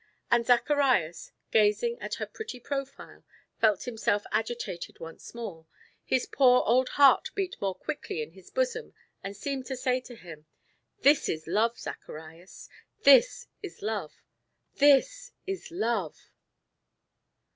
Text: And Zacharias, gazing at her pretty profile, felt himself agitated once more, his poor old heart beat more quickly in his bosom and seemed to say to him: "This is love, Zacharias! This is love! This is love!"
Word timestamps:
And 0.31 0.47
Zacharias, 0.47 1.31
gazing 1.51 1.99
at 2.01 2.15
her 2.15 2.25
pretty 2.25 2.59
profile, 2.59 3.23
felt 3.59 3.83
himself 3.83 4.23
agitated 4.31 4.99
once 4.99 5.35
more, 5.35 5.67
his 6.03 6.25
poor 6.25 6.63
old 6.65 6.89
heart 6.97 7.29
beat 7.35 7.55
more 7.61 7.75
quickly 7.75 8.19
in 8.23 8.31
his 8.31 8.49
bosom 8.49 8.95
and 9.23 9.37
seemed 9.37 9.67
to 9.67 9.75
say 9.77 10.01
to 10.01 10.15
him: 10.15 10.47
"This 11.01 11.29
is 11.29 11.45
love, 11.45 11.77
Zacharias! 11.77 12.67
This 13.03 13.45
is 13.61 13.83
love! 13.83 14.23
This 14.73 15.33
is 15.45 15.69
love!" 15.69 16.31